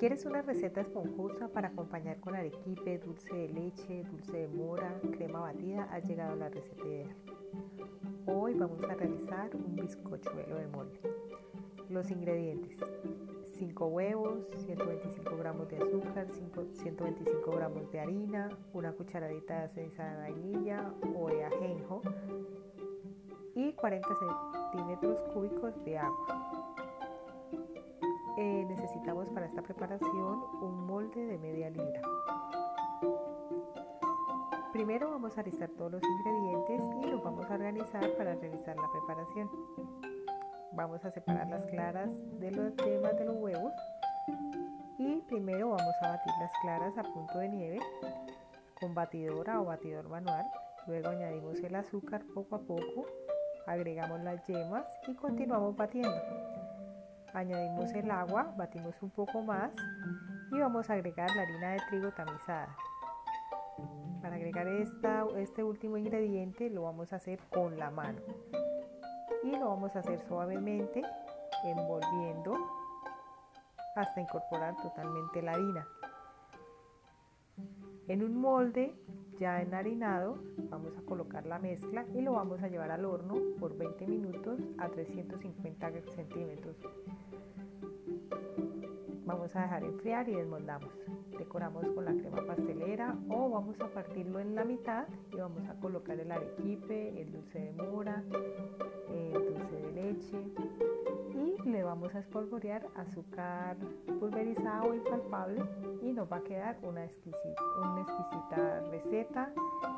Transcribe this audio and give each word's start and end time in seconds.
¿Quieres 0.00 0.24
una 0.24 0.40
receta 0.40 0.80
esponjosa 0.80 1.48
para 1.48 1.68
acompañar 1.68 2.20
con 2.20 2.34
arequipe, 2.34 2.98
dulce 3.00 3.34
de 3.34 3.48
leche, 3.50 4.02
dulce 4.04 4.32
de 4.38 4.48
mora, 4.48 4.98
crema 5.12 5.40
batida? 5.40 5.82
Has 5.92 6.08
llegado 6.08 6.32
a 6.32 6.36
la 6.36 6.48
receta 6.48 6.86
ideal. 6.86 7.14
Hoy 8.24 8.54
vamos 8.54 8.82
a 8.84 8.94
realizar 8.94 9.54
un 9.54 9.76
bizcochuelo 9.76 10.56
de 10.56 10.66
molde. 10.68 10.98
Los 11.90 12.10
ingredientes. 12.10 12.78
5 13.58 13.86
huevos, 13.88 14.46
125 14.64 15.36
gramos 15.36 15.68
de 15.68 15.76
azúcar, 15.76 16.28
125 16.72 17.50
gramos 17.50 17.92
de 17.92 18.00
harina, 18.00 18.48
una 18.72 18.92
cucharadita 18.92 19.60
de 19.60 19.68
ceniza 19.68 20.02
de 20.02 20.16
vainilla 20.16 20.94
o 21.14 21.28
de 21.28 21.44
ajenjo 21.44 22.00
y 23.54 23.74
40 23.74 24.08
centímetros 24.72 25.20
cúbicos 25.34 25.84
de 25.84 25.98
agua. 25.98 26.70
Eh, 28.42 28.64
necesitamos 28.66 29.28
para 29.28 29.44
esta 29.44 29.60
preparación 29.60 30.42
un 30.62 30.86
molde 30.86 31.26
de 31.26 31.36
media 31.36 31.68
libra. 31.68 32.00
Primero 34.72 35.10
vamos 35.10 35.36
a 35.36 35.42
listar 35.42 35.68
todos 35.76 35.92
los 35.92 36.02
ingredientes 36.02 36.80
y 37.02 37.10
los 37.10 37.22
vamos 37.22 37.50
a 37.50 37.54
organizar 37.54 38.16
para 38.16 38.34
realizar 38.36 38.74
la 38.76 38.90
preparación. 38.90 39.50
Vamos 40.72 41.04
a 41.04 41.10
separar 41.10 41.50
las 41.50 41.66
claras 41.66 42.08
de 42.38 42.50
los 42.50 42.74
yemas 42.76 43.14
de 43.18 43.26
los 43.26 43.36
huevos 43.36 43.74
y 44.96 45.20
primero 45.28 45.68
vamos 45.76 45.94
a 46.00 46.08
batir 46.08 46.32
las 46.40 46.52
claras 46.62 46.96
a 46.96 47.02
punto 47.02 47.40
de 47.40 47.48
nieve 47.50 47.80
con 48.80 48.94
batidora 48.94 49.60
o 49.60 49.66
batidor 49.66 50.08
manual. 50.08 50.46
Luego 50.86 51.10
añadimos 51.10 51.62
el 51.62 51.74
azúcar 51.74 52.24
poco 52.34 52.56
a 52.56 52.60
poco, 52.60 53.04
agregamos 53.66 54.22
las 54.22 54.42
yemas 54.46 54.86
y 55.06 55.14
continuamos 55.14 55.76
batiendo. 55.76 56.59
Añadimos 57.32 57.92
el 57.92 58.10
agua, 58.10 58.54
batimos 58.56 58.94
un 59.02 59.10
poco 59.10 59.42
más 59.42 59.72
y 60.50 60.58
vamos 60.58 60.90
a 60.90 60.94
agregar 60.94 61.30
la 61.36 61.42
harina 61.42 61.70
de 61.72 61.80
trigo 61.88 62.10
tamizada. 62.10 62.76
Para 64.20 64.36
agregar 64.36 64.66
esta, 64.66 65.24
este 65.36 65.62
último 65.62 65.96
ingrediente 65.96 66.68
lo 66.70 66.82
vamos 66.82 67.12
a 67.12 67.16
hacer 67.16 67.38
con 67.52 67.78
la 67.78 67.90
mano 67.90 68.20
y 69.44 69.50
lo 69.52 69.68
vamos 69.68 69.94
a 69.96 70.00
hacer 70.00 70.20
suavemente 70.26 71.02
envolviendo 71.64 72.56
hasta 73.96 74.20
incorporar 74.20 74.76
totalmente 74.76 75.42
la 75.42 75.52
harina. 75.52 75.86
En 78.08 78.22
un 78.22 78.40
molde 78.40 78.94
ya 79.38 79.62
enharinado 79.62 80.38
vamos 80.68 80.96
a 80.96 81.02
colocar 81.02 81.46
la 81.46 81.58
mezcla 81.58 82.04
y 82.14 82.20
lo 82.20 82.32
vamos 82.32 82.62
a 82.62 82.68
llevar 82.68 82.90
al 82.90 83.04
horno 83.04 83.36
por 83.58 83.76
20 83.76 84.06
minutos 84.06 84.60
a 84.78 84.88
350 84.88 85.90
centímetros. 86.14 86.76
Vamos 89.24 89.54
a 89.54 89.62
dejar 89.62 89.84
enfriar 89.84 90.28
y 90.28 90.34
desmoldamos. 90.34 90.92
Decoramos 91.38 91.86
con 91.88 92.04
la 92.04 92.12
crema 92.12 92.44
pastelera 92.44 93.16
o 93.30 93.48
vamos 93.48 93.80
a 93.80 93.88
partirlo 93.88 94.40
en 94.40 94.54
la 94.54 94.64
mitad 94.64 95.06
y 95.32 95.36
vamos 95.36 95.66
a 95.68 95.74
colocar 95.80 96.18
el 96.18 96.30
arequipe, 96.30 97.20
el 97.20 97.32
dulce 97.32 97.60
de 97.60 97.72
mora, 97.72 98.22
el 99.08 99.32
dulce 99.32 99.76
de 99.76 99.92
leche 99.92 100.38
le 101.70 101.84
vamos 101.84 102.12
a 102.14 102.18
espolvorear 102.18 102.84
azúcar 102.96 103.76
pulverizado 104.18 104.94
y 104.94 105.00
palpable 105.00 105.62
y 106.02 106.12
nos 106.12 106.30
va 106.30 106.38
a 106.38 106.42
quedar 106.42 106.78
una 106.82 107.04
exquisita, 107.04 107.62
una 107.78 108.00
exquisita 108.02 108.80
receta 108.90 109.52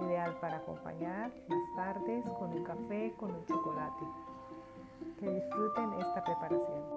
ideal 0.00 0.36
para 0.40 0.58
acompañar 0.58 1.32
las 1.48 1.76
tardes 1.76 2.24
con 2.38 2.52
un 2.52 2.64
café, 2.64 3.14
con 3.18 3.34
un 3.34 3.44
chocolate. 3.46 4.04
Que 5.18 5.30
disfruten 5.30 5.92
esta 5.94 6.24
preparación. 6.24 6.93